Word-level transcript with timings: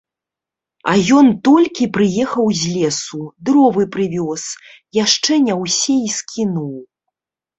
А 0.91 0.93
ён 1.17 1.27
толькі 1.47 1.87
прыехаў 1.97 2.47
з 2.61 2.71
лесу, 2.77 3.21
дровы 3.49 3.83
прывёз, 3.95 4.43
яшчэ 5.03 5.33
не 5.49 5.53
ўсе 5.61 5.95
і 6.09 6.15
скінуў. 6.17 6.75